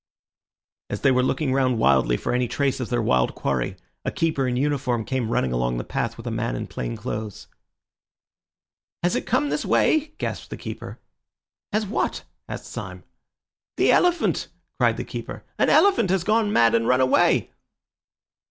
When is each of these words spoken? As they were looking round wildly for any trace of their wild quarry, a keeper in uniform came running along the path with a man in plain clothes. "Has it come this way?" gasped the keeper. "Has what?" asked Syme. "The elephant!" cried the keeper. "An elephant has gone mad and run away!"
As 0.89 1.01
they 1.01 1.11
were 1.11 1.21
looking 1.21 1.53
round 1.53 1.77
wildly 1.77 2.17
for 2.17 2.33
any 2.33 2.47
trace 2.47 2.79
of 2.79 2.89
their 2.89 3.03
wild 3.03 3.35
quarry, 3.35 3.75
a 4.03 4.09
keeper 4.11 4.47
in 4.47 4.55
uniform 4.57 5.05
came 5.05 5.29
running 5.29 5.51
along 5.53 5.77
the 5.77 5.83
path 5.83 6.17
with 6.17 6.25
a 6.25 6.31
man 6.31 6.55
in 6.55 6.65
plain 6.65 6.97
clothes. 6.97 7.45
"Has 9.03 9.15
it 9.15 9.27
come 9.27 9.49
this 9.51 9.63
way?" 9.63 10.15
gasped 10.17 10.49
the 10.49 10.57
keeper. 10.57 10.97
"Has 11.71 11.85
what?" 11.85 12.23
asked 12.49 12.65
Syme. 12.65 13.03
"The 13.77 13.91
elephant!" 13.91 14.47
cried 14.79 14.97
the 14.97 15.03
keeper. 15.03 15.43
"An 15.59 15.69
elephant 15.69 16.09
has 16.09 16.23
gone 16.23 16.51
mad 16.51 16.73
and 16.73 16.87
run 16.87 16.99
away!" 16.99 17.51